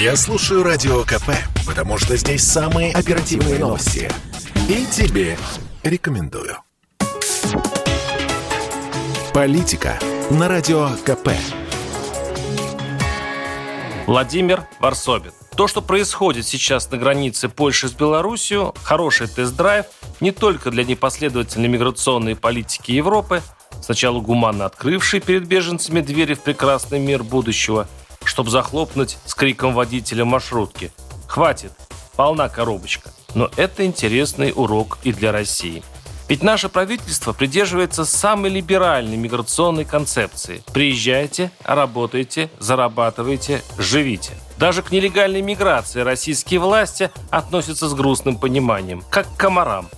[0.00, 1.28] Я слушаю Радио КП,
[1.66, 4.10] потому что здесь самые оперативные новости.
[4.66, 5.36] И тебе
[5.82, 6.56] рекомендую.
[9.34, 9.98] Политика
[10.30, 11.32] на Радио КП.
[14.06, 15.32] Владимир Варсобин.
[15.54, 19.84] То, что происходит сейчас на границе Польши с Беларусью, хороший тест-драйв
[20.20, 23.42] не только для непоследовательной миграционной политики Европы,
[23.82, 27.86] сначала гуманно открывшей перед беженцами двери в прекрасный мир будущего,
[28.30, 30.92] чтобы захлопнуть с криком водителя маршрутки.
[31.26, 31.72] Хватит,
[32.14, 33.10] полна коробочка.
[33.34, 35.82] Но это интересный урок и для России.
[36.28, 40.62] Ведь наше правительство придерживается самой либеральной миграционной концепции.
[40.72, 44.34] Приезжайте, работайте, зарабатывайте, живите.
[44.56, 49.88] Даже к нелегальной миграции российские власти относятся с грустным пониманием, как к комарам.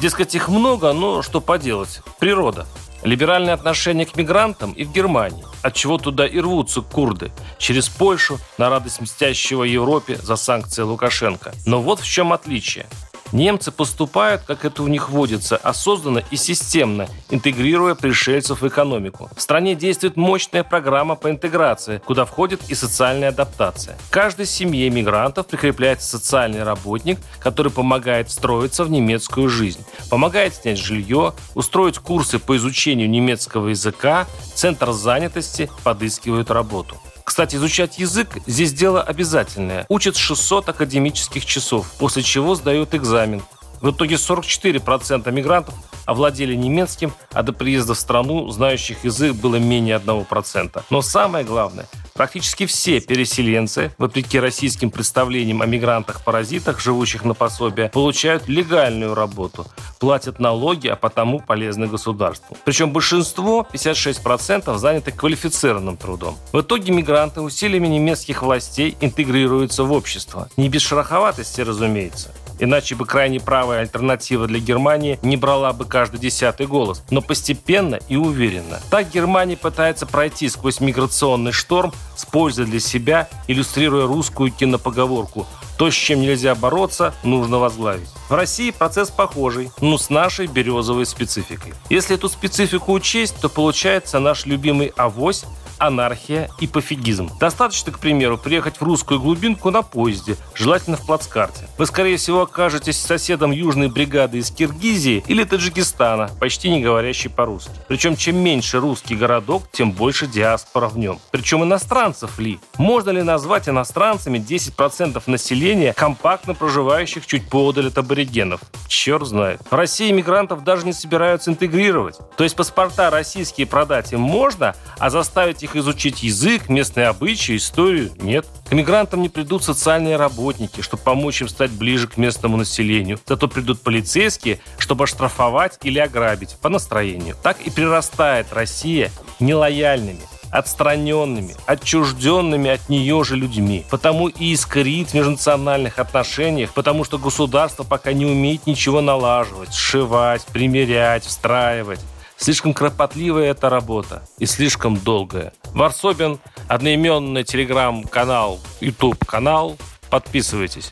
[0.00, 2.68] Дескать, их много, но что поделать, природа.
[3.02, 8.38] Либеральное отношение к мигрантам и в Германии, от чего туда и рвутся курды, через Польшу
[8.58, 11.52] на радость мстящего Европе за санкции Лукашенко.
[11.66, 12.86] Но вот в чем отличие.
[13.32, 19.30] Немцы поступают, как это у них водится, осознанно и системно, интегрируя пришельцев в экономику.
[19.36, 23.96] В стране действует мощная программа по интеграции, куда входит и социальная адаптация.
[24.08, 30.78] В каждой семье мигрантов прикрепляется социальный работник, который помогает встроиться в немецкую жизнь, помогает снять
[30.78, 36.96] жилье, устроить курсы по изучению немецкого языка, центр занятости подыскивают работу.
[37.30, 39.86] Кстати, изучать язык здесь дело обязательное.
[39.88, 43.40] Учат 600 академических часов, после чего сдают экзамен.
[43.80, 45.72] В итоге 44% мигрантов
[46.06, 50.82] овладели немецким, а до приезда в страну знающих язык было менее 1%.
[50.90, 51.86] Но самое главное,
[52.20, 59.64] Практически все переселенцы, вопреки российским представлениям о мигрантах-паразитах, живущих на пособие, получают легальную работу,
[59.98, 62.58] платят налоги, а потому полезны государству.
[62.66, 66.36] Причем большинство, 56%, заняты квалифицированным трудом.
[66.52, 70.50] В итоге мигранты усилиями немецких властей интегрируются в общество.
[70.58, 72.34] Не без шероховатости, разумеется.
[72.60, 77.02] Иначе бы крайне правая альтернатива для Германии не брала бы каждый десятый голос.
[77.10, 78.80] Но постепенно и уверенно.
[78.90, 85.46] Так Германия пытается пройти сквозь миграционный шторм с пользой для себя, иллюстрируя русскую кинопоговорку
[85.80, 88.10] то, с чем нельзя бороться, нужно возглавить.
[88.28, 91.72] В России процесс похожий, но с нашей березовой спецификой.
[91.88, 95.46] Если эту специфику учесть, то получается наш любимый авось
[95.80, 97.30] анархия и пофигизм.
[97.40, 101.66] Достаточно, к примеру, приехать в русскую глубинку на поезде, желательно в плацкарте.
[101.78, 107.72] Вы, скорее всего, окажетесь соседом южной бригады из Киргизии или Таджикистана, почти не говорящий по-русски.
[107.88, 111.18] Причем, чем меньше русский городок, тем больше диаспора в нем.
[111.30, 112.60] Причем иностранцев ли?
[112.76, 118.60] Можно ли назвать иностранцами 10% населения, компактно проживающих чуть поодаль от аборигенов?
[118.86, 119.60] Черт знает.
[119.70, 122.18] В России мигрантов даже не собираются интегрировать.
[122.36, 127.56] То есть паспорта российские продать им можно, а заставить их их изучить язык, местные обычаи,
[127.56, 128.10] историю?
[128.20, 128.46] Нет.
[128.68, 133.18] К мигрантам не придут социальные работники, чтобы помочь им стать ближе к местному населению.
[133.26, 137.36] Зато придут полицейские, чтобы оштрафовать или ограбить по настроению.
[137.42, 140.20] Так и прирастает Россия нелояльными,
[140.50, 143.86] отстраненными, отчужденными от нее же людьми.
[143.90, 150.44] Потому и искрит в межнациональных отношениях, потому что государство пока не умеет ничего налаживать, сшивать,
[150.46, 152.00] примерять, встраивать.
[152.40, 155.52] Слишком кропотливая эта работа и слишком долгая.
[155.74, 159.76] Варсобин, одноименный телеграм-канал, YouTube-канал.
[160.08, 160.90] Подписывайтесь.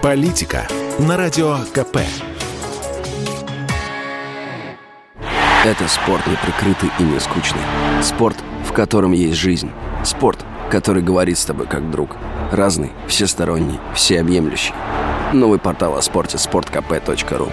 [0.00, 0.66] Политика
[0.98, 1.98] на Радио КП.
[5.62, 7.60] Это спорт не прикрытый и не скучный.
[8.02, 9.70] Спорт, в котором есть жизнь.
[10.06, 12.16] Спорт, который говорит с тобой как друг.
[12.50, 14.72] Разный, всесторонний, всеобъемлющий.
[15.34, 17.52] Новый портал о спорте– sportkp.ru